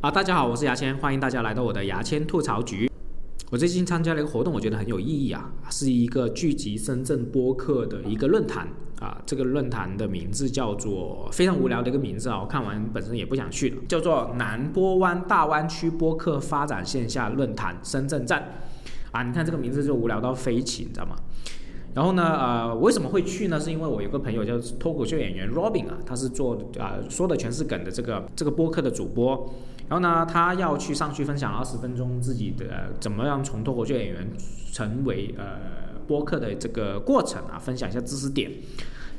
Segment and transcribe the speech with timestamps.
[0.00, 2.88] 啊，大家好，我是牙签，欢迎大家来到我的牙签吐槽局。
[3.50, 8.68] 我最近参加了一个活动，我觉得很有意义啊，是一个聚集深圳播客的一个论坛
[9.00, 9.20] 啊。
[9.26, 18.52] 这个论坛的名字叫做非常无聊的一个名字啊，我看完本身也不想去了，叫做南波湾大湾区播客发展线下论坛深圳站
[19.10, 19.24] 啊。
[19.24, 21.16] 你看这个名字就无聊到飞起，你知道吗？
[21.98, 23.58] 然后呢，呃，为什么会去呢？
[23.58, 29.52] 是因为我有个朋友叫脱口秀演员 Robin 啊，他是做啊说的全是梗的这个这个播客的主播。
[29.88, 34.28] 然后呢，他要去上去分享二十分钟自己的怎么样从脱口秀演员
[34.72, 38.48] 成为呃播客的这个过程啊，分享一下知识点。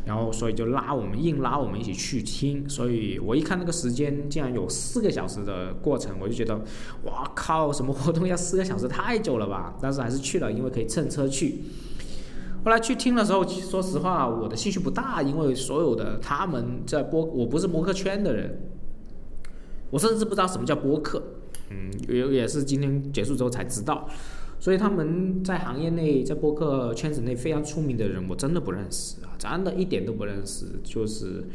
[0.05, 2.63] 然后所以就拉我们硬拉我们一起去听。
[2.69, 6.55] 所以我一看那个时间竟然有四个小时的过程，我就觉得
[7.03, 9.75] 哇靠，什么活动要四个小时太久了吧？
[9.81, 11.61] 但是还是去了，因为可以乘车去。
[12.63, 18.59] 后来去听的时候，说实话，我的兴趣不大，因为所有的他们在播，我不是播客圈的人，
[19.89, 21.23] 我甚至不知道什么叫播客，
[21.69, 24.09] 嗯，也也是今天结束之后才知道，
[24.59, 31.45] 所以他们在行业内，在播客圈子内非常出名的人，我真的不认识啊，真的一点都不认识，就是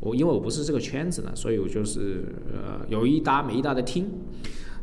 [0.00, 4.08] 我因为我不是这个圈子的，所以我就是呃有一搭没一搭的听。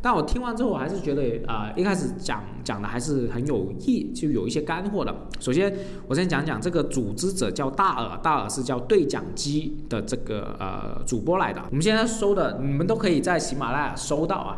[0.03, 5.15] 但我听完之后，我还是觉得啊，一开始讲讲的还是很有意，就有一些干货的。
[5.39, 5.71] 首先，
[6.07, 11.61] 我先讲讲这个组织者叫大耳，大耳是叫对讲机的这个呃主播来的。
[11.69, 14.57] 我们现在收的，你们都可以在喜马拉雅收到啊，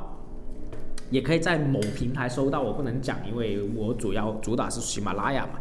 [1.12, 2.62] 也可以在某平台收到。
[2.62, 5.60] 我不能讲，因为我主要主打是喜马拉雅嘛。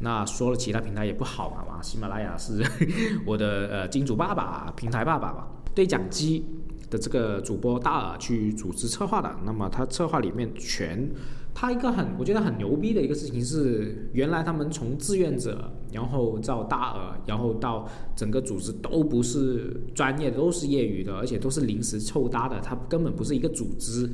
[0.00, 2.62] 那说了其他平台也不好嘛哇，喜马拉雅是
[3.24, 5.46] 我的呃金主爸爸，平台爸爸嘛。
[5.74, 6.44] 对讲机。
[6.92, 11.10] 的这个主播大耳去组织策划的，那么他策划里面全，
[11.54, 24.06] 他一个很我觉得很牛逼的一个事情是，原来他们从志愿者，然后到大耳，然后到整个组织都不是专业，都是业余的，而且都是临时凑搭的，他根本不是一个组织，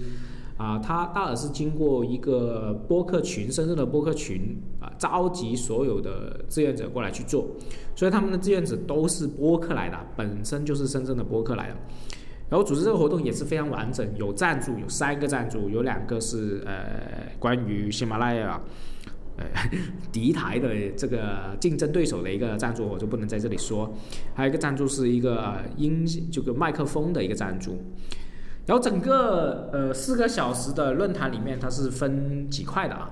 [0.57, 7.45] 啊，他大耳是经过一个播客群，深圳的播客群啊，召集所有的志愿者过来去做，
[7.97, 11.77] 所以他们的志愿者都是播客来的，本身就是深圳的播客来的。
[12.51, 18.61] 然后组织这个活动也是非常完整，有赞助，有三个赞助，有两个是呃关于喜马拉雅
[19.37, 19.45] 呃
[20.11, 23.95] 敌台的这个竞争对手的一个赞助，我就不能在这里说。
[24.35, 27.79] 还有一个赞助是一个音这个麦克风的一个赞助。
[28.67, 33.11] 然后整个呃四个小时的论坛里面，它是分几块的啊？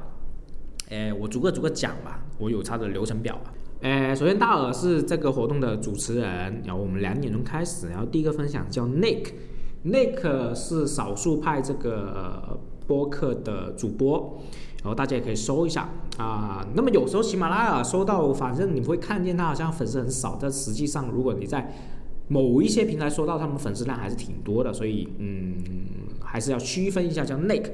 [0.91, 3.39] 哎，我逐个逐个讲吧，我有它的流程表。
[3.81, 14.41] 呃，首先大耳是这个活动的主持人，然后我们两点钟开始，然后第一个分享叫 Nick，Nick 是少数派这个播客的主播，
[14.82, 16.66] 然后大家也可以搜一下啊。
[16.75, 21.75] 那么有时候喜马拉雅搜到，反正你会看见他好像粉丝很少，但实际上如果你在
[22.28, 25.54] 某一些平台搜到，他们粉丝量还是挺多的，所以嗯，
[26.25, 27.66] 还是要区分一下叫 Nick。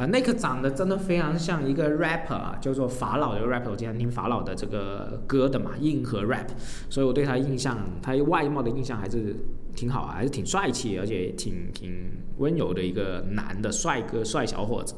[0.00, 3.70] 啊，那个长得真的非常像一个 rapper 啊，叫做法老的 rapper。
[3.70, 6.46] 我经常听法老的这个歌的嘛，硬核 rap，
[6.88, 9.36] 所以我对他印象，他外貌的印象还是
[9.76, 11.90] 挺好啊，还是挺帅气，而且挺挺
[12.38, 14.94] 温柔的一个男的帅哥、帅小伙子。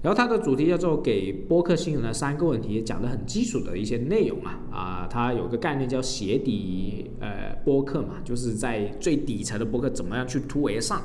[0.00, 11.02] 然后他的主题叫做给播客新人的三个问题，讲的很基础的一些内容啊啊，他有个概念叫鞋底呃播客嘛，就是在最底层的播客怎么样去突围上。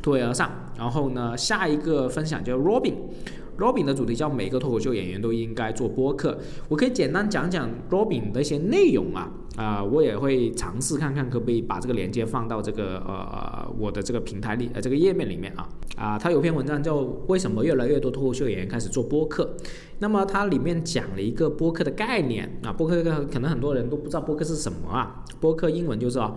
[0.00, 6.38] 突围而上，然后呢，下一个分享叫 Robin，Robin 的主题叫每个脱口秀演员都应该做播客。
[6.68, 15.68] 我可以简单讲讲 Robin 的一些内容啊，啊，我也会尝试看看可不可以把这个链接放到这个呃我的这个平台里呃这个页面里面啊。
[15.96, 19.56] 啊，他有篇文章叫为什么越来越多脱口秀演员开始做播客，
[19.98, 22.48] 那么它里面讲了一个播客的概念。
[22.62, 26.36] 啊，播客可能很多人都不知道播客是什么啊，播客英文就叫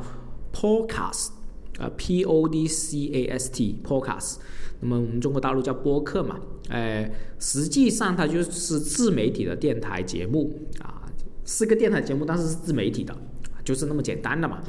[0.52, 1.41] Podcast。
[1.82, 4.36] 呃，P O D C A S T，podcast，
[4.82, 11.02] 那么我们中国大陆叫播客嘛，哎，实际上它就是自媒体的电台节目啊，
[11.44, 13.18] 是个电台节目，但是是自媒体的，
[13.66, 14.62] 就是那么简单的嘛，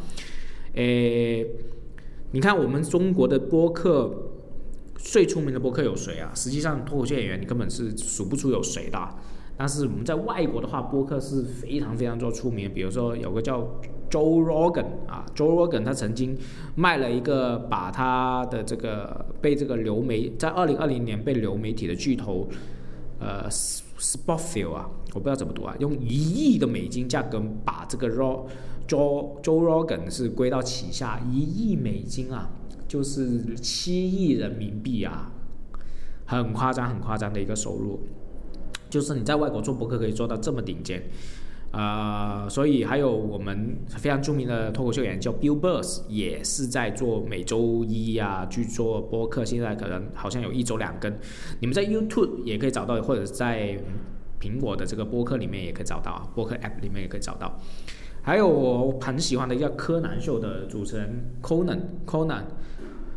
[0.75, 1.45] 哎，
[2.31, 4.33] 你看我们中国的播客
[4.97, 6.33] 最出名的播客有谁啊？
[6.35, 8.99] 实际上脱口秀演员你根本是数不出有谁的。
[9.55, 12.73] 但是我们在外国的话，播客是非常非常做出名。
[12.73, 13.61] 比如说有个叫
[14.13, 16.37] Joe Rogan 啊，Joe Rogan 他曾经
[16.77, 22.47] 卖了一个，把他的这个被这个流媒在二零二零年被流媒体的巨头
[23.19, 28.47] 呃 Spotify 啊，我不知道怎么读啊，用一亿的美金价格把这个 Joe
[28.87, 32.51] Joe Rogan 是归到旗下，一亿美金啊，
[32.87, 35.33] 就是七亿人民币啊，
[36.27, 38.01] 很夸张很夸张的一个收入。
[38.91, 41.03] 就是你在外国做博客可以做到这么顶尖，
[41.73, 51.11] 呃，所以还有我们非常著名的脱口秀演员叫 Bill Burr，也是在做每周一啊去做播客，现在可能好像有一周两更。
[51.61, 53.79] 你们在 YouTube 也可以找到，或者在
[54.39, 57.59] 苹果的这个播客里面也可以找到啊，播客 App 里面也可以找到。
[58.21, 62.43] 还有我很喜欢的一个柯南秀的主持人 Conan，Conan，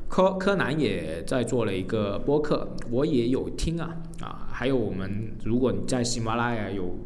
[0.07, 4.47] 柯柯南也在做了一个播客，我也有听啊啊。
[4.49, 6.97] 还有我们如果你在喜马拉雅有。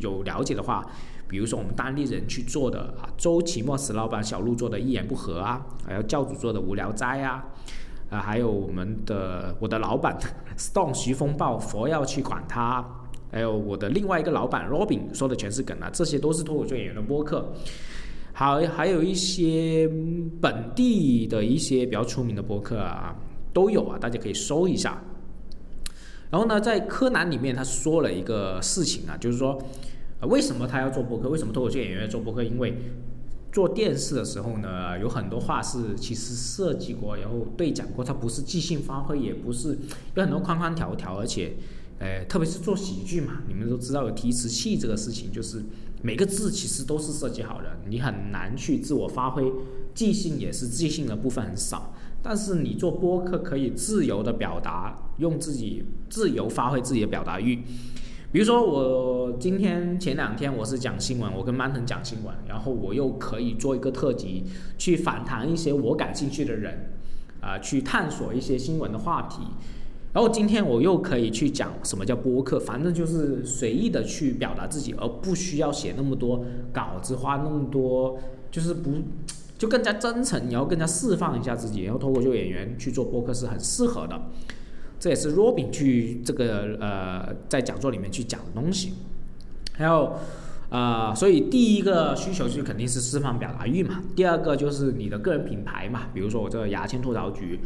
[0.00, 0.84] 有了解的话，
[1.28, 7.44] 比如说我们当地人去做的啊，周奇墨石老板小鹿做的一言不合啊，还有教主做的无聊斋啊，
[8.10, 10.18] 啊，还有我们的我的老板
[10.56, 12.84] Stone 徐风暴佛要去管他，
[13.30, 17.52] 还有我的另外一个老板 Robin 说的全是梗啊，这些都是脱口秀演员的播客。
[18.32, 19.88] 好，还有一些
[20.40, 23.14] 本地的一些比较出名的播客啊，
[23.52, 25.02] 都有啊，大家可以搜一下。
[26.34, 29.56] 然后呢，在柯南里面，他说了一个事情啊，就是说，
[30.22, 31.28] 为什么他要做播客？
[31.28, 32.42] 为什么脱口秀演员要做播客？
[32.42, 32.76] 因为
[33.52, 39.78] 做电视的时候呢，有很多话是其实设计过，然后对讲过，他不是即兴发挥，也不是
[40.16, 41.54] 有很多框框条条，而且，
[42.00, 45.62] 呃，特别是做喜剧嘛，你们都知道有提词器这个事情，就是
[46.02, 49.44] 每个字其实都是设计好的，你很难去自我发挥，
[49.94, 51.94] 即兴也是即兴的部分很少。
[52.26, 57.62] 但是你做播客可以自由的表达，用自己自由发挥自己的表达欲。
[58.32, 64.42] 比如说我今天前两天我是讲新闻，我跟曼腾讲新闻，然后我又可以做一个特辑，
[64.78, 66.94] 去访谈一些我感兴趣的人，
[67.42, 69.42] 啊，去探索一些新闻的话题。
[70.14, 76.42] 然后今天我又可以去讲什么叫播客，反正就是随意的去表达自己，而不需要写那么多
[76.72, 78.18] 稿子，花那么多，
[78.50, 78.90] 就是不。
[79.56, 84.20] 就更加真诚，然后更加释放一下自己，然后脱口秀演员去做播客是很适合的，
[84.98, 88.94] 这也是 Robin 去这个呃在讲座里面去讲的东西。
[89.74, 90.16] 还有
[90.70, 97.60] 啊，所以第一个需求就肯定是释放表达欲嘛，第二个就是你的个人品牌嘛，比如说我这个牙签吐槽局。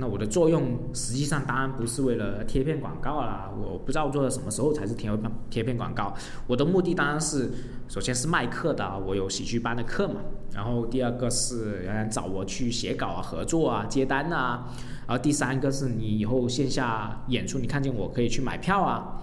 [0.00, 6.14] 那我的作用实际上当然不是为了贴片广告啦，我不知道做到什么时候才是贴片贴片广告。
[6.46, 7.50] 我的目的当然是，
[7.88, 10.20] 首先是卖课的，我有喜剧班的课嘛。
[10.54, 14.68] 然后第二个是找我去写稿啊、合作啊、接单啊。
[15.08, 19.20] 然后第三个是你以后线下演出，你看见我可以去买票啊，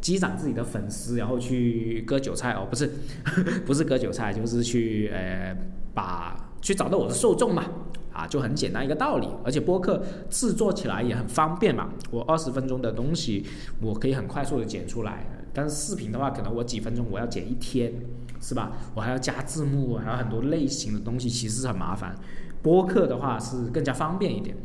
[0.00, 2.88] 积攒自己的粉丝，然后去割韭菜哦，不是，
[3.66, 5.56] 不是割韭菜，就是去呃
[5.92, 7.64] 把去找到我的受众嘛。
[8.12, 11.90] 啊，就很简单一个道理，而且播客制作起来也很方便嘛。
[12.10, 13.44] 我二十分钟的东西，
[13.80, 15.26] 我可以很快速的剪出来。
[15.54, 17.92] 但是视频的话，可能我几分钟我要剪一天，
[18.40, 18.72] 是吧？
[18.94, 22.14] 我还要加字幕，还有很多类型的东西，其实很麻烦。
[22.62, 24.56] 播客的话是更加方便一点。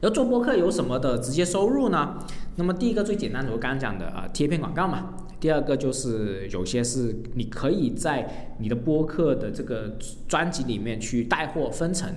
[0.00, 2.18] 要做播客有什么的直接收入呢？
[2.56, 5.14] 那么第一个最简单的，我刚刚讲的啊，贴片广告嘛。
[5.38, 9.96] 第二个就是有些是你可以在你的播客的这个
[10.26, 12.12] 专辑里面去带货分成。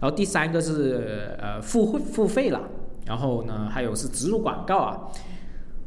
[0.00, 2.62] 然后第三个是呃付费付费了，
[3.04, 4.98] 然后呢还有是植入广告啊，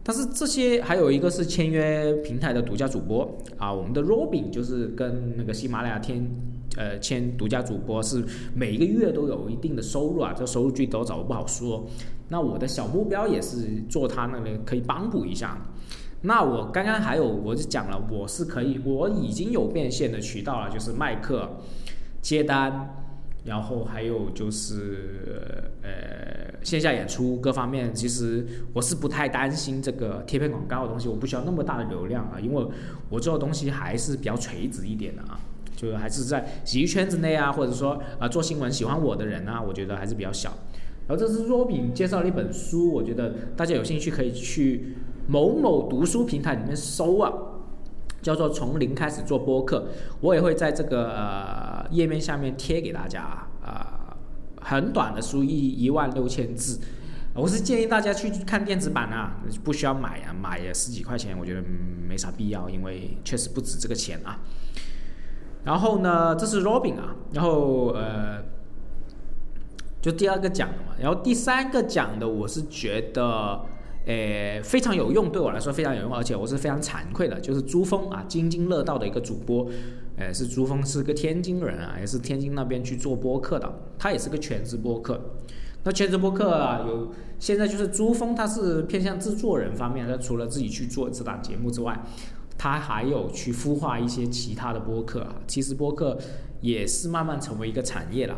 [0.04, 3.28] 但是这些还有一个是签约平台的独家主播
[3.58, 6.30] 啊，我们的 Robin 就是跟那个喜马拉雅天
[6.78, 8.24] 呃签独家主播是
[8.54, 11.84] 每一个月都有一定的收入啊，这收入具体多少不好说。
[12.30, 15.58] 那我的小目标也是做他那个可以帮补一下。
[16.22, 21.50] 那我刚刚还有我就讲了，我是可以我已经有变现的渠道了，就是卖课
[22.22, 23.03] 接单。
[23.46, 32.66] 然后还有就是，呃，线下演出各方面，其实我是不太担心这个贴片广告的东西，我不需要那么大的流量啊，因为
[33.10, 35.38] 我做的东西还是比较垂直一点的啊，
[35.76, 40.54] 就是还是在喜剧圈子内啊，或者说啊做新闻喜欢我的人啊，我觉得还是比较小。
[41.08, 44.96] 然后这是 Robin 介绍了一本书，我觉得大家有兴趣可以去
[45.28, 47.34] 某某读书平台里面搜啊。
[48.22, 49.86] 叫做从零开始做播客，
[50.22, 53.43] 我也会在这个呃页面下面贴给大家啊，
[54.64, 56.80] 很短的书一一万六千字，
[57.34, 61.62] 我是建议大家去看电子版啊，不需要买啊，买也十几块钱，我觉得
[62.08, 64.40] 没啥必要，因为确实不值这个钱啊。
[65.64, 68.44] 然后呢，这是 Robin 啊，然后呃，
[70.02, 73.66] 就第二个讲的嘛，然后第三个讲的，我是觉得。
[74.06, 79.68] 诶，非常有用，对我来说非常有用，而且我是非常惭愧的，就是珠峰啊，津津乐道的一个主播，
[80.18, 85.20] 诶，是珠峰，是个天津人啊，也是天津那边去做播客的，他也是个全职播客。
[85.86, 91.98] 那全职播客啊，有现在就是珠峰，他是偏向制作人方面，他除了自己去做这档节目之外，
[92.58, 95.36] 他还有去孵化一些其他的播客啊。
[95.48, 96.18] 其实播客
[96.62, 98.38] 也是慢慢成为一个产业了。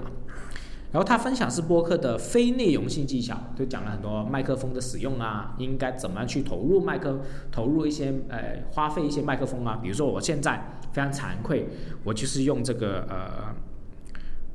[0.95, 7.19] 然后他分享是播客的非内容性技巧，就讲了很多麦克风的使用啊，应该怎么样去投入麦克，
[7.51, 9.77] 投入一些呃花费一些麦克风啊。
[9.83, 11.67] 比如说我现在非常惭愧，
[12.05, 13.53] 我就是用这个呃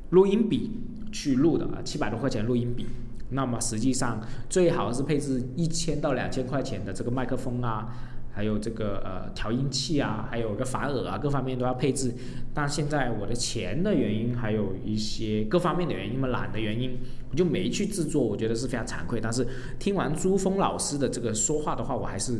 [0.09, 0.71] 录音笔
[1.11, 2.87] 去录的啊，七百多块钱录音笔。
[3.29, 4.19] 那么实际上
[4.49, 7.87] 最好是配置一千到两千块钱的这个麦克风啊。
[8.33, 12.13] 还有这个呃调音器啊，还有个反耳啊，各方面都要配置。
[12.53, 16.97] 但现在我的钱的原因，还有一些各方面的原因嘛，懒的原因，
[17.29, 18.23] 我就没去制作。
[18.23, 19.19] 我觉得是非常惭愧。
[19.21, 19.45] 但是
[19.77, 22.39] 听完朱峰老师的这个说话的话，我还是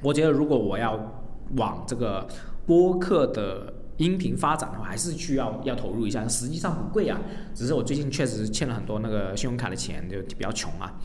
[0.00, 1.22] 我觉得如果我要
[1.56, 2.26] 往这个
[2.66, 6.26] 播客的音频发展的话，还是需要要投入一下。
[6.28, 7.20] 实际上不贵啊，
[7.54, 10.98] 只是我最近确实欠了很多那个信用卡的钱，就比较穷啊。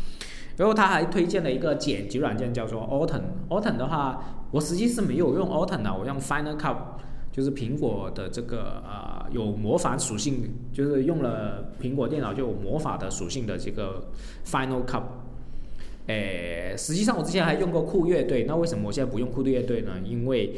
[0.57, 3.21] 然后他还推荐了一个剪辑软件，叫做 Autumn。
[3.47, 6.75] Autumn 的话，我实际是没有用 Autumn 的，我用 Final Cut，
[7.31, 14.03] 就是苹果的这个呃有魔法属性，就是用了苹果电脑就有魔法的属性的这个
[14.45, 15.03] Final Cut。
[16.07, 19.91] 诶，实际上我之前还用过酷乐队，那为什么我现在不用酷乐队呢？
[20.03, 20.55] 因为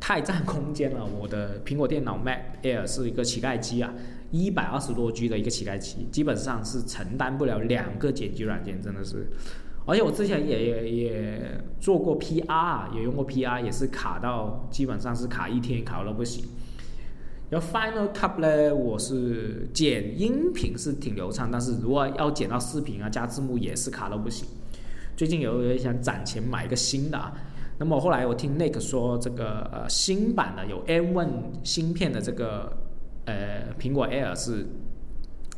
[0.00, 1.04] 太占空间了。
[1.04, 3.92] 我的苹果电脑 Mac Air 是一个乞丐机啊。
[4.34, 9.28] 一百二十多 G 的一个乞丐机，基本上是承担不了两个剪辑软件，真的是。
[9.86, 16.44] 而且我之前也也也做过 PR，也用过 PR，也是卡到基本上是卡一天，卡到不行。
[17.48, 24.48] 然后 Final Cut 呢，我是剪音频是挺流畅，但是如果要剪到视频啊加字幕也是卡到不行。
[25.16, 27.32] 最近有也想攒钱买一个新的啊。
[27.78, 31.28] 那么后来我听 Nick 说，这个呃新版的有 M1
[31.62, 32.83] 芯片的这个。
[33.26, 34.66] 呃，苹果 Air 是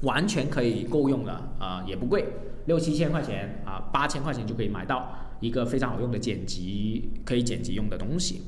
[0.03, 2.27] 完全可以够用的啊，也不贵，
[2.67, 8.43] 六七千块钱啊，八千块钱就可以买到一个非常好用的剪辑可以剪辑用的东西。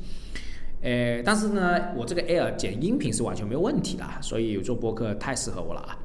[0.83, 5.99] 呃，但是呢，我这个 Air 剪音频是完全没有问题的，所以做播客太适合我了啊。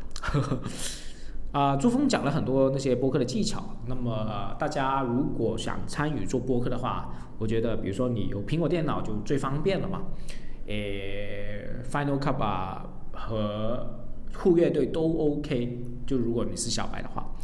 [1.51, 10.01] 啊，朱峰讲了很多那些播客的技巧，那么大家如果想参与做播客的话，我觉得比如说你有苹果电脑就最方便了嘛。
[10.65, 12.89] 呃，Final Cut 啊。
[13.13, 17.35] 和酷乐队都 OK，就如果你是小白的话，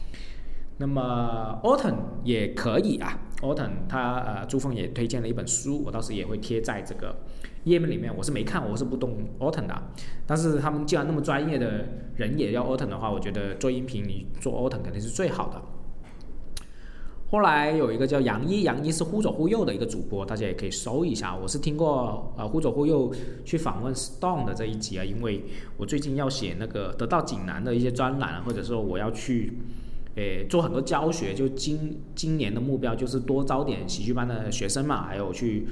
[0.78, 3.20] 那么 Autumn 也可以啊。
[3.42, 7.16] Autumn 他呃朱峰也推荐了一本书，我到时也会贴在这个
[7.64, 8.14] 页面里面。
[8.14, 9.82] 我是没看，我是不懂 Autumn 的。
[10.28, 11.86] 但是他们既然那么专业的
[12.18, 15.62] 人也要 Autumn 的话，我觉得做音频你做 Autumn 肯定是最好的。
[17.32, 21.36] 后来有一个叫杨一，杨一是忽左忽右的一个主播，大家也可以搜一下。
[21.36, 23.14] 我是听过呃忽左忽右
[23.46, 25.44] 去访问 Stone 的这一集啊，因为
[25.78, 29.60] 我最近要写那个得到济南的一些专栏，或者说我要去
[30.16, 35.68] 诶做很多教学，就今今年的目标就是多招点喜剧班的学生嘛，还有去。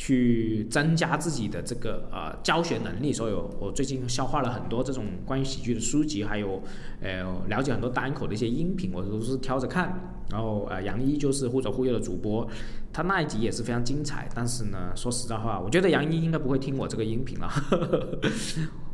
[0.00, 6.58] 去增加自己的这个呃教学能力，所以我最近消化了很多这种关于喜剧的书籍，还有
[7.02, 9.92] 呃了解很多单口的一些音频，我都是挑着看。
[10.30, 12.48] 然后呃杨一就是忽左忽右的主播，
[12.90, 14.26] 他那一集也是非常精彩。
[14.34, 17.50] 但是呢，说实在话，我觉得杨一应该不会听我这个音频了。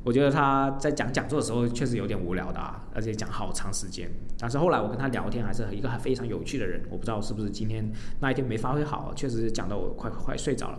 [0.06, 4.08] 我觉得他在讲讲座的时候确实有点无聊的，啊，而且讲好长时间。
[4.38, 6.80] 但是后来我跟他聊天，还是一个非常有趣的人。
[6.88, 10.78] 我不知道是不是今天那一天没发挥好，确实讲的我快快睡着了。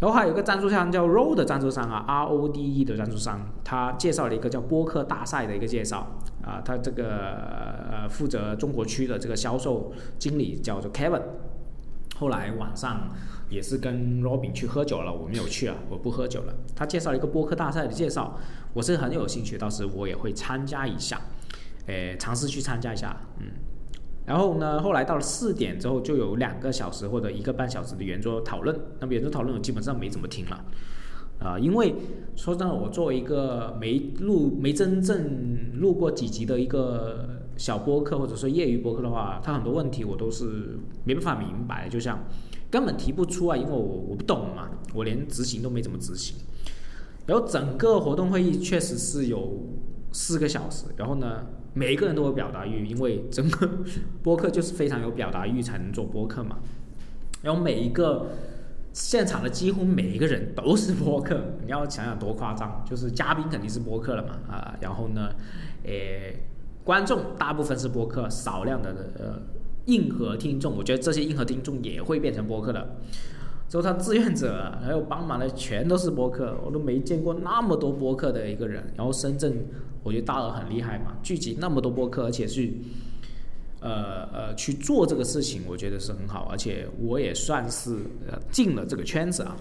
[0.00, 6.06] 然后还有一个赞助商叫 RO 的赞助商啊，R O D E 的赞助商，他介绍了一个叫播客大赛的一个介绍
[6.44, 7.36] 啊，他这个
[7.90, 11.22] 呃负责中国区的这个销售经理叫做 Kevin。
[12.18, 13.08] 后来晚上。
[13.50, 16.54] 也是跟 Robin 去喝酒了，我没有去啊，我不喝酒了。
[16.74, 18.38] 他介绍了一个播客大赛的介绍，
[18.72, 21.20] 我是很有兴趣，到时我也会参加一下，
[21.86, 23.46] 诶，尝试去参加一下，嗯。
[24.24, 28.78] 然后呢，后来到了四点之后，就有两个小时或者一个半小时的圆桌讨论。
[29.00, 30.64] 那么圆桌讨论我基本上没怎么听了，
[31.40, 31.92] 啊，因为
[32.36, 42.20] 说真的，我作为一个没录、没真正录过几集的一个小播客或者说业余播客的话，他很多问题我都是没办法明白，就像。
[42.70, 46.36] 根本提不出啊，因为我我不懂嘛，我连执行都没怎么执行。
[47.26, 49.58] 然后整个活动会议确实是有
[50.12, 53.68] 四个小时，然后呢，每一个人都有表达欲，因为整个
[54.22, 56.58] 播客就是非常有表达欲才能做播客嘛。
[57.42, 58.30] 然后每一个
[58.92, 65.30] 现场的几乎每一个人都是播客， 你要想想多夸张，就是嘉宾肯定是播客了嘛啊，然后呢，
[65.84, 66.44] 诶，
[66.82, 69.59] 观众大部分是播客，少量的呃。
[69.90, 72.86] 硬核听众，我觉得这些硬核听众也会变成播客的。
[73.68, 78.82] 之后他志愿者还有帮忙的全都是播客，我都没见过那么多播客的一个人。
[78.96, 79.54] 然后深圳，
[80.02, 82.68] 我觉得大鹅很厉害嘛，聚集那么多播客，而且是
[83.80, 86.48] 呃呃去做这个事情，我觉得是很好。
[86.50, 87.96] 而且我也算是
[88.28, 89.56] 呃进了这个圈子啊。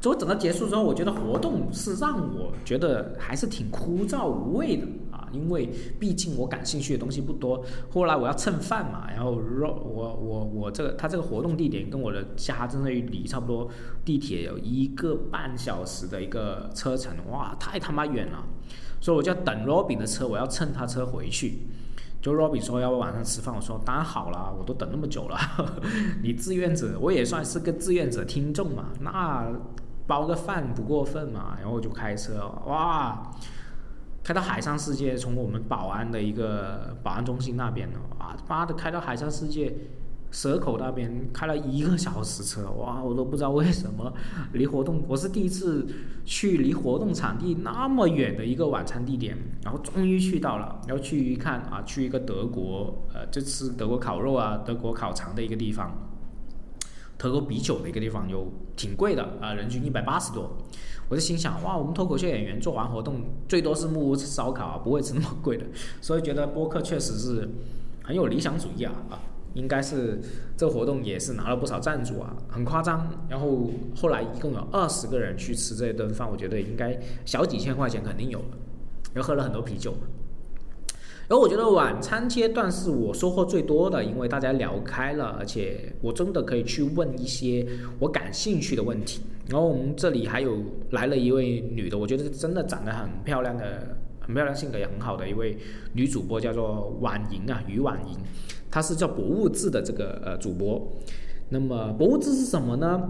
[0.00, 4.84] 之后整个结束之后，我觉得活动是让我觉得还是挺枯燥无味的。
[5.32, 7.64] 因为毕竟我感兴趣的东西不多。
[7.90, 13.68] 后来我要蹭饭嘛，然后我我我这个他这个活动地点跟我的家真的离差不多
[14.04, 18.44] 地铁有一个半小时的一个车程，哇，太他妈远了，
[19.00, 21.66] 所以我就要等 Robin 的车，我要蹭他车回去。
[22.20, 25.36] 就 Robin 说要晚上吃饭，我说当然好了，我都等那么久了，
[26.22, 29.50] 你志愿者，我也算是个志愿者听众嘛，那
[30.06, 33.28] 包个饭不过分嘛，然后我就开车，哇，
[34.22, 39.74] 开到海上世界，从我们宝安的一个保安中心那边呢，啊妈的，开到海上世界。
[40.34, 44.10] 蛇口那边开了一个小时车，哇，我都不知道为什么
[44.54, 45.86] 离活动，我是第一次
[46.24, 56.11] 去离活动场地那么远的一个晚餐地点，然后终于去到了，然后去一看啊，去一个德国，呃，就吃德国烤肉啊，德国烤肠的一个地方，
[57.22, 60.58] 喝过啤酒的一个地方，有挺贵的啊，人均一百八十多，
[61.08, 65.64] 我就心想，哇，我们脱口秀演员做完活动最多是木屋吃烧烤啊，不会吃那么贵的，
[66.02, 67.48] 所以觉得播客确实是
[68.02, 69.20] 很有理想主义啊啊。
[69.54, 70.18] 应该是
[70.56, 73.06] 这活动也是拿了不少赞助啊，很夸张。
[73.28, 78.56] 然后后来一共有二十个人去吃这顿饭，我觉得应该小几千块钱肯定有了，
[79.14, 79.94] 又喝了很多啤酒。
[81.32, 87.66] 然后我觉得晚餐阶段是我收获最多的，因为大家聊开了，而且我真的可以去问一些
[87.98, 89.22] 我感兴趣的问题。
[89.48, 90.58] 然后我们这里还有
[90.90, 95.56] 来了一位女的，我觉得真的长得很漂亮的，很漂亮，性格也很好的一位
[95.94, 98.18] 女主播，叫做婉莹啊，于婉莹。
[98.70, 100.86] 她是叫博物志的这个呃主播，
[101.48, 103.08] 那么博物志是什么呢？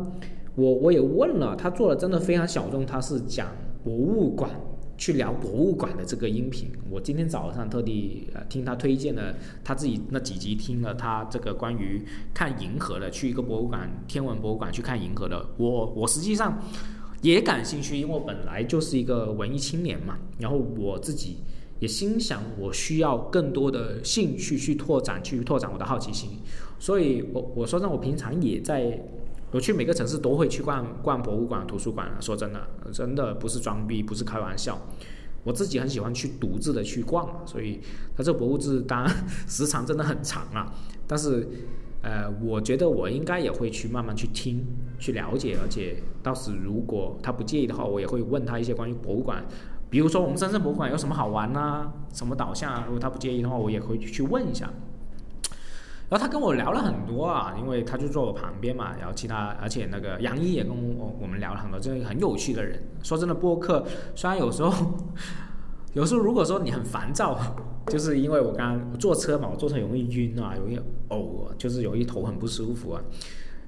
[0.54, 3.48] 我我也问了，她做的真的非常小众，她是讲
[3.82, 4.48] 博物馆，
[4.96, 6.70] 去聊博物馆的这个音频。
[6.90, 9.34] 我今天早上特地呃听他推荐的，
[9.64, 12.02] 他自己那几集听了他这个关于
[12.34, 15.44] 看银河的，去一个博物馆天文博物馆去看银河的。
[15.56, 16.62] 我我实际上
[17.20, 21.38] 也感兴趣，因为我本来就是一个文艺青年嘛，然后我自己。
[21.80, 26.30] 也心想，我需要更多的兴趣去拓展，去拓展我的好奇心。
[26.78, 29.02] 所以，我我说让，我平常也在，
[29.52, 32.10] 我去每个城市都会去逛逛博物馆、图书馆。
[32.20, 34.78] 说真的，真的不是装逼，不是开玩笑。
[35.44, 37.80] 我自己很喜欢去独自的去逛，所以
[38.16, 39.12] 它这博物志当然
[39.46, 40.72] 时长真的很长啊。
[41.06, 41.46] 但是，
[42.00, 44.64] 呃，我觉得我应该也会去慢慢去听、
[44.98, 49.44] 去了解，而且到时如果他不介意的话，我也会问他一些关于博物馆。
[49.90, 51.92] 比如说我们深圳博物馆有什么好玩呢？
[52.14, 52.84] 什么导向啊？
[52.86, 54.72] 如果他不介意的话，我也会去问一下。
[56.12, 58.94] 然后他跟我聊了很多啊，因为他就坐我旁边嘛。
[58.98, 62.78] 然后其他，而且那个杨一也跟我我们聊了很多，这个很有趣的人。
[63.02, 63.82] 说真的，播客
[64.14, 64.70] 虽然有时候，
[65.94, 67.38] 有时候如果说你很烦躁，
[67.86, 73.02] 就是因为我刚刚坐车嘛，我坐车容易晕啊，容易呕，就是容易头很不舒服啊。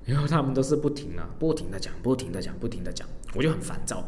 [0.04, 4.04] 然后他们都是不停的、不停的讲、不停的讲、不停的讲，我就很烦躁。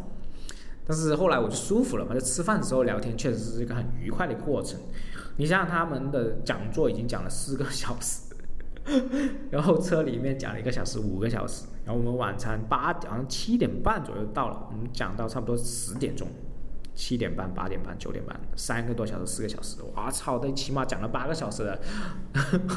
[0.86, 4.78] 但是后来我就舒服了嘛，就吃饭的时候聊天确实是一个很愉快的过程。
[5.38, 8.25] 你想想他们的讲座已经讲了四个小时，
[9.50, 16.28] 然后车里面讲了一个小时、五个小时，然后我们晚餐八好像七点半左右到了，我们讲到差不多十点钟，
[16.94, 21.78] 七点半、八点半、九点半，三个多小时、四个小时，我操，这起码讲了八个小时了，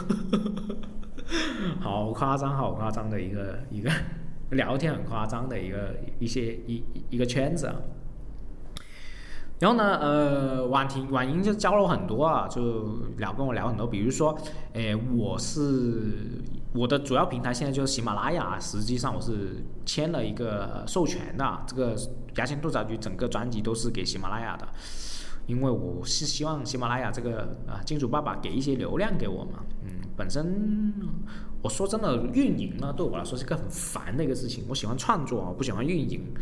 [1.80, 3.92] 好夸张，好夸张的一个一个
[4.52, 7.76] 聊天，很夸张的一个一些一一个圈子啊。
[9.60, 14.34] 然后呢，呃，婉婷、婉莹就教了我很多啊，就聊跟我聊很多，比如说，
[14.72, 16.42] 诶，我是
[16.74, 21.94] 我的主要平台现在就是喜马拉雅，实际上我是签了一个授权的，这个
[22.38, 24.66] 牙签吐槽局整个专辑都是给喜马拉雅的，
[25.46, 30.94] 因为我是希望喜马拉雅这个啊金主爸爸给一些流量给我嘛，嗯，本身
[31.62, 36.34] 我说真的，运营呢对我来说是个很烦的一个事情，我喜欢创作啊，不喜欢运营。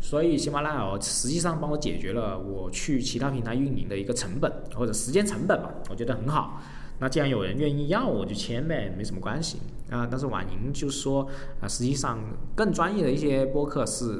[0.00, 6.60] 所以喜马拉雅实际上帮我解决了我去其他平台运营的一个成本或者时间成本吧，我觉得很好。
[6.98, 9.58] 那既然有人愿意要，我就签呗，没什么关系
[9.90, 10.08] 啊。
[10.10, 11.28] 但是婉莹就说
[11.60, 12.18] 啊，实际上
[12.54, 14.18] 更专业的一些播客是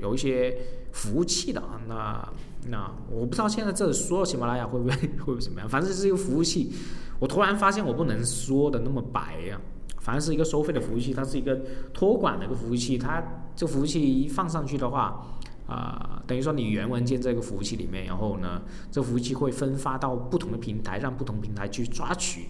[0.00, 0.56] 有一些
[0.92, 1.80] 服务器的啊。
[1.88, 2.28] 那
[2.68, 6.72] 那我不知道现在这说喜马拉雅会不会会不会怎么样，反正是一个服务器。
[7.18, 9.60] 我突然发现我不能说的那么白呀。
[9.98, 11.60] 反正是一个收费的服务器，它是一个
[11.94, 13.22] 托管的一个服务器，它
[13.54, 15.26] 这服务器一放上去的话，
[15.66, 22.48] 啊，等于说你原文件这个服务器里面，然后呢，这服务器会分发到不同的平台，让不同平台去抓取，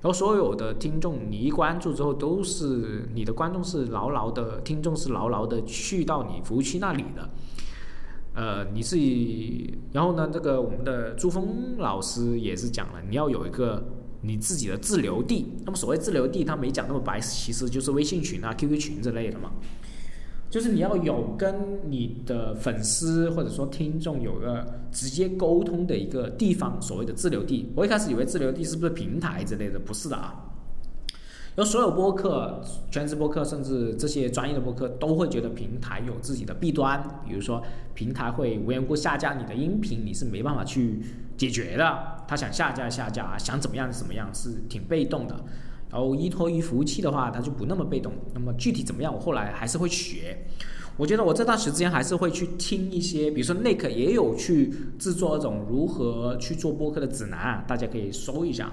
[0.00, 7.30] 然后所有的听众你一关注之后，都是你的观众是牢牢的，听众是牢牢的去到你服务器那里的，
[8.34, 8.96] 呃，你是，
[9.92, 13.84] 然后呢，这个我们的朱峰老师也是讲了，你要有一个。
[14.26, 19.52] 你自己的自留地，那么所谓自留地，他没讲那么白，其实就是微信群啊、QQ 群之类的嘛。
[20.54, 27.72] 就是你要有跟你的粉丝或者说听众有个直接沟通的一个地方，所谓的自留地。
[27.74, 30.52] 我一开始以为自留地是不是平台之类的，不是的啊。
[31.56, 37.60] 有所有播客、全职播客，甚至这些专业的播客，都会觉得平台有自己的弊端，比如说
[37.92, 41.00] 平台会无缘无故下架你的音频，你是没办法去
[41.36, 41.98] 解决的。
[42.28, 45.34] 他想下架下架，想怎么样怎么样，是挺被动的。
[45.94, 48.12] 然后依托于服务器的话，它就不那么被动。
[48.32, 50.44] 那么具体怎么样，我后来还是会学。
[50.96, 58.72] 我觉得我这段时间还是会去听一些，比如说 Nick 也有去制作一种如何去做播客的指南啊，大家可以搜一下。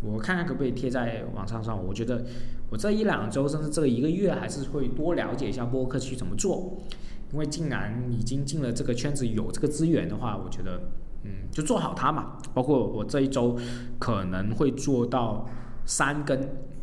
[0.00, 1.84] 我看看可不可以贴在网上上。
[1.84, 2.24] 我觉得
[2.70, 6.78] 我这一两周甚至这一个月还是会多了解一下播客去怎么做，
[7.32, 10.80] 因为既然已经进了这个圈子，有这个资源的话，我觉得
[11.24, 12.38] 嗯就做好它嘛。
[12.54, 13.58] 包括我这一周
[13.98, 15.48] 可能会做到。
[15.86, 16.38] 三更，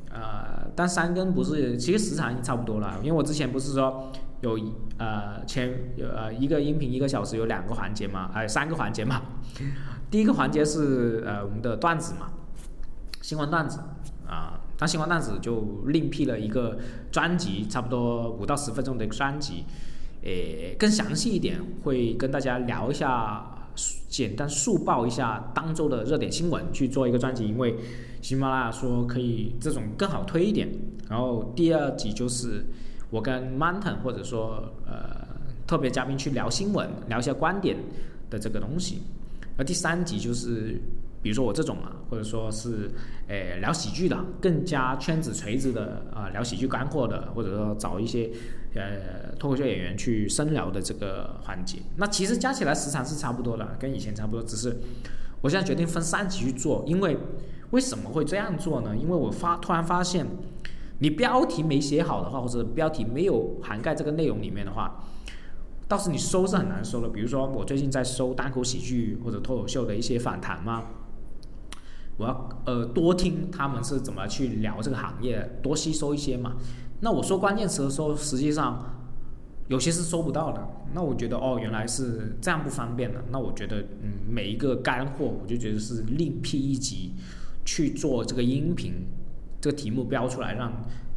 [0.10, 4.12] 呃，但三更不是，其实时长已经差不多了，因为我之前不是说
[4.42, 4.60] 有
[4.98, 9.22] 呃前有呃一个音频一个小时有两个环节嘛，还有三个环节嘛，
[10.10, 12.32] 第一个环节是呃我们的段子嘛，
[13.22, 13.80] 新闻段子
[14.28, 16.78] 啊，但新闻段子就另辟了一个
[17.12, 19.66] 专辑，差不多五到十分钟的一个专辑，
[20.24, 23.51] 诶，更详细一点会跟大家聊一下。
[24.08, 27.76] 简单速报一下当周的热点新闻，去做一个专辑，因为
[28.22, 30.68] 喜马拉雅说可以这种更好推一点。
[31.10, 32.66] 然后第二集就是
[33.10, 35.28] 我跟 Mountain 或者说呃
[35.66, 37.78] 特别嘉宾去聊新闻，聊一下观点
[38.30, 39.02] 的这个东西。
[39.58, 40.82] 而第三集就是。
[41.22, 42.90] 比如说我这种啊，或者说是，
[43.28, 48.32] 诶聊喜剧的，更加圈子垂直的啊，聊喜剧干货的，或者说找一些，
[48.74, 51.78] 呃脱口秀演员去深聊的这个环节。
[51.98, 54.42] 那其实加起来时长是差不多的，跟以前差不多。
[54.42, 54.80] 只是
[55.42, 57.16] 我现在决定分三期去做，因为
[57.70, 58.98] 为什么会这样做呢？
[58.98, 60.26] 因为我发突然发现，
[60.98, 65.04] 你标题没写好的话，或者标题没有涵盖这个内容里面的话，
[65.88, 67.10] 倒是你收是很难收的。
[67.10, 70.84] 比如说我最近在收单口喜剧或者脱口秀的一些访谈嘛。
[72.22, 76.54] 我要呃多听他们是怎么去聊这个行业，多吸收一些嘛。
[77.00, 79.02] 那我说关键词的时候，实际上
[79.68, 80.62] 有些是搜不到的。
[80.94, 83.24] 那我觉得哦，原来是这样不方便的。
[83.32, 87.14] 那我觉得嗯，每一个干货，我就觉得是另辟一集
[87.66, 88.94] 去做这个音频，
[89.60, 90.72] 这个题目标出来，让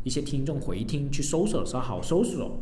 [0.05, 2.59] 一些听众回听去搜索的时候好搜索。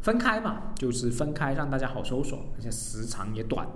[0.00, 3.68] 分开嘛，就是分开让大家好搜索，而且时长也短。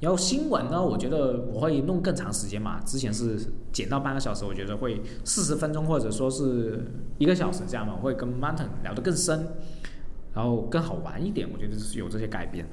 [0.00, 2.80] 然后新闻呢，我觉得我会弄更长时间嘛。
[2.80, 3.38] 之前是
[3.70, 6.84] 减到半个小时，我觉得会四十分钟或者说是
[7.18, 9.48] 一个小时这样嘛，会跟 Mountain 聊得更深，
[10.32, 11.46] 然后更好玩一点。
[11.52, 12.66] 我觉得是有这些改变。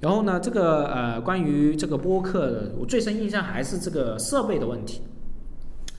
[0.00, 5.02] 然后呢，这个呃，关于这个播客，我最深印象还是这个设备的问题，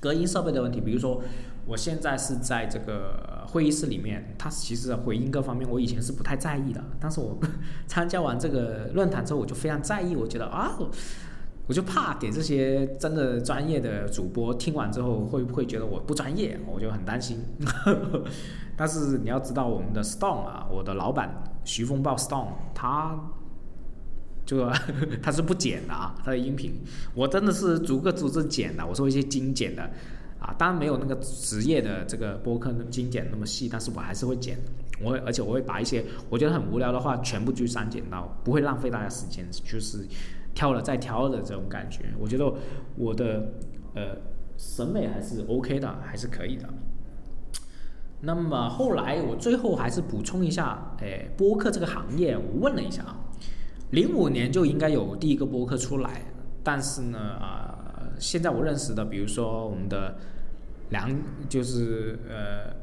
[0.02, 0.82] 隔音设备的问题。
[0.82, 1.22] 比如说，
[1.66, 3.35] 我现在是在这个。
[3.48, 6.84] 会议室里面，他其实回音各方面，我以前是不太在意的。
[7.00, 7.38] 但是我
[7.88, 10.16] 参加完这个论坛之后，我就非常在意。
[10.16, 10.78] 我觉得啊，
[11.68, 16.60] 我就怕给这些真的专业的主播听完之后，会不会觉得我不专业？
[16.68, 17.44] 我就很担心。
[18.78, 23.18] 但是你要知道，我们的 Stone 啊，我的老板徐风暴 Stone，他
[24.46, 24.70] 就
[25.24, 26.82] 他是不剪的啊，他的音频，
[27.14, 29.90] 我真的是逐个逐字剪的，我说一些精简的。
[30.46, 34.60] 啊，当然没有那个职业的这个播客精简那么细，但是我还是会剪。
[35.02, 40.06] 我会，而且我会把一些我觉得很无聊的话全部去删减到，不会浪费大家时间，就是
[40.54, 42.14] 挑了再挑的这种感觉。
[42.20, 42.54] 我觉得
[42.96, 43.54] 我的
[43.96, 44.16] 呃
[44.56, 46.70] 审美还是 OK 的，还是可以的。
[48.22, 53.20] 那么后来我最后还是补充一下，哎，播客这个行业，我问了一下啊，
[53.90, 56.22] 零五年就应该有第一个播客出来，
[56.64, 57.72] 但是呢啊。
[58.18, 60.16] 现在我认识的，比如说我们的
[60.90, 61.10] 梁，
[61.50, 62.76] 就是呃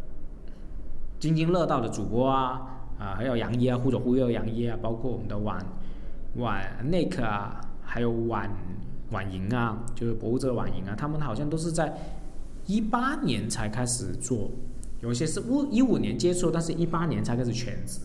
[1.18, 2.60] 津津乐道的主播啊，
[2.98, 5.64] 啊还有杨一啊，或者忽悠杨一啊，包括我们的婉
[6.36, 8.50] 婉 Nick 啊，还有婉
[9.10, 11.96] 婉莹啊，就是博物者婉莹啊，他们好像都是在
[12.66, 14.50] 一八年才开始做，
[15.00, 18.00] 有些是五一五年接触，但是一八年才开始全职，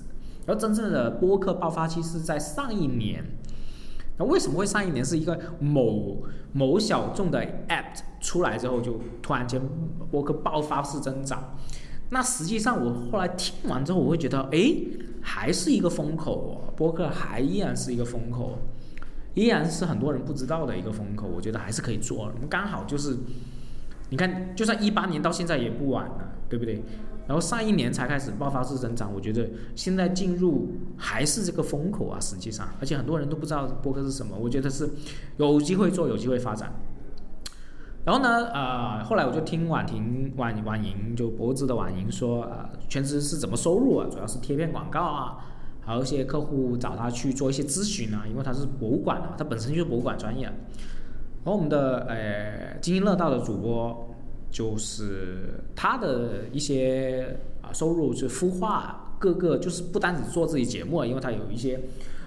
[0.45, 3.23] 而真正的播客爆发期是在上一年。
[4.17, 9.61] 那为什么会上一年是一个某某小众的 app 出来之后就突然间
[10.09, 11.55] 播客爆发式增长？
[12.09, 14.73] 那实际上我后来听完之后，我会觉得，哎，
[15.21, 18.57] 还是一个风口哦，播客还依然是一个风口，
[19.33, 21.27] 依然是很多人不知道的一个风口。
[21.27, 23.17] 我觉得还是可以做，我们刚好就是，
[24.09, 26.81] 你看，就算一八年到现在也不晚了，对不对？
[27.27, 34.89] 然后上一年才开始爆发式增长，我觉得现在进入还是这个风口啊，实际上，而且很多人都不知道播客是什么，我觉得是
[35.37, 36.73] 有机会做，有机会发展。
[38.05, 44.07] 然后呢，呃，后来我就听婉婷、婉婉莹，就博子的婉莹说，呃，全职是怎么收入啊？
[44.09, 45.37] 主要是贴片广告啊，
[45.81, 50.45] 还有一些客户找他去做一些咨询啊，因为他是博物馆的，他本身就是博物馆专业。
[50.45, 54.15] 然后我们的呃津津乐道的主播，
[54.51, 61.79] 就是他的一些啊收入是孵化各个，就是不单只做自己节目啊，因为他有一些。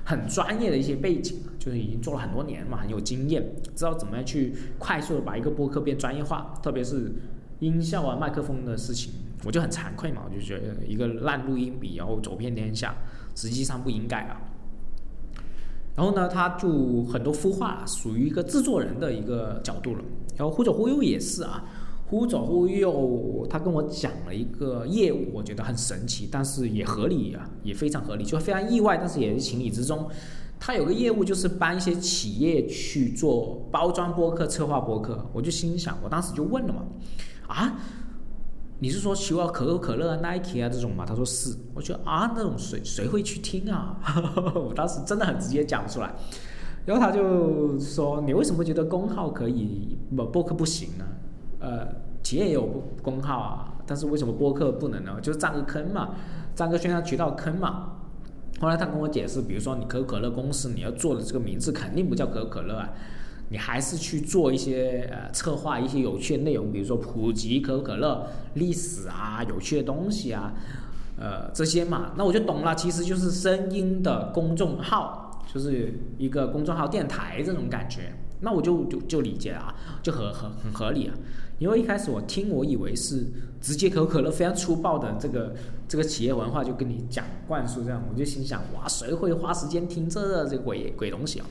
[0.03, 7.13] 很专业的一些背景就是已经做了很多年嘛，很有经验，知道怎么样去快速的把一个播客变专业化，特别是
[7.61, 9.13] 音效啊、麦克风的事情，
[9.45, 12.97] 我就很惭愧嘛，我就觉得一个烂录音笔然后走遍天下，
[13.37, 14.41] 实际上不应该啊。
[15.95, 20.03] 然后呢，他就很多孵化属于一个制作人的一个角度了，
[20.37, 21.63] 然后忽左忽右也是啊。
[22.11, 30.09] 忽左忽右，他跟我讲了一个业务，我觉得很神奇，但是也合理啊，也非常合理，就非常意外，但是也是情理之中。
[30.59, 36.83] 他有个业务就是帮一些企业去做包装播客、策划播客，我就心想，我当时就问了嘛，
[37.47, 37.79] 啊，
[38.81, 41.05] 你是说需要可口可乐啊、Nike 啊这种吗？
[41.07, 43.97] 他说是，我觉得啊，那种谁谁会去听啊？
[44.53, 46.13] 我当时真的很直接讲出来，
[46.85, 51.07] 然后他就说，你为什么觉得公号可以，不播客不行呢？
[51.61, 51.87] 呃，
[52.23, 52.67] 企业也有
[53.03, 55.19] 公号啊，但是为什么播客不能呢？
[55.21, 56.11] 就是占个坑嘛，
[56.55, 57.93] 占个宣传渠道坑嘛。
[58.61, 62.91] 后来他跟我解释，比如说你可口可乐公司你要做的这个名字肯定不叫可口可乐啊，
[63.49, 70.53] 你还是去做一些呃策划一些有趣的内容，比如说普及可口可乐历史啊、有趣的东西啊，
[71.19, 78.13] 呃这些嘛，那我就懂了，其实就是声音的公众号，就是一个公众号电台这种感觉。
[78.43, 81.15] 那我就就就理解了啊，就很很很合理啊。
[81.61, 83.27] 因为一开始我听，我以为是
[83.61, 85.55] 直接可口可乐非常粗暴的这个
[85.87, 91.47] 这个企业文化就跟你讲灌输这样，我就心想哇，谁会花时间听这这鬼鬼东西啊？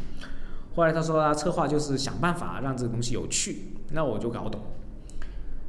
[0.75, 4.59] 后来他说他策划就是想办法让这个东西有趣，那我就搞懂。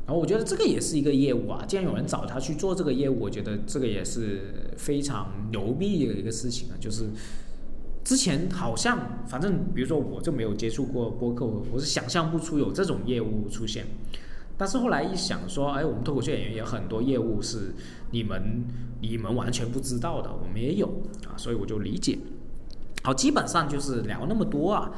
[0.07, 7.05] 然后我觉得这个也是一个业务啊，既然有人找他去做这个业务，我觉得这个也是非常牛逼的一个事情啊，就是。
[8.03, 8.99] 之前好像，
[9.29, 13.85] 反正比如说我就没有接触过播客，我是想象不出有这种业务出现。
[14.61, 17.75] 但是后来一想说，哎，我们脱口秀演员也很多业务是
[18.11, 18.63] 你们
[19.01, 20.87] 你们完全不知道的，我们也有
[21.27, 22.19] 啊，所以我就理解。
[23.03, 24.93] 好，基本上就是聊那么多啊，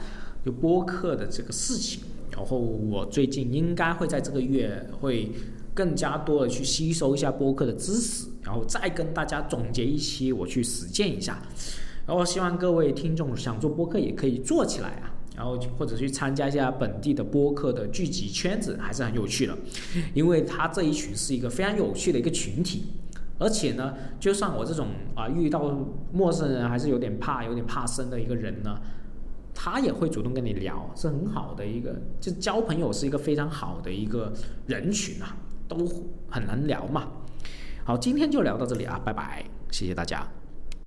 [0.44, 2.02] 就播客的这个事情。
[2.32, 5.30] 然后我最近应该会在这个月会
[5.72, 11.40] 更加多的去吸收一下播客的知识，然后再跟大家总结一期，我去实践一下。
[12.04, 19.56] 然后希望各位听众想做播客也可以做起来啊，然后或者去参加一下本地的播客的聚集圈子，还是很有趣的，
[20.14, 22.84] 因为他这一群是一个非常有趣的一个群体，
[23.38, 25.74] 而且呢，就算我这种啊遇到
[26.12, 28.78] 陌生人还是有点怕、有点怕生的一个人呢，
[29.54, 34.32] 他也会主动跟你聊，是很好的一个，就交朋友是一个非常好的一个
[34.66, 35.76] 人群啊，都
[36.28, 37.08] 很难聊嘛。
[37.84, 40.41] 好，今天就聊到这里啊，拜拜，谢谢大家。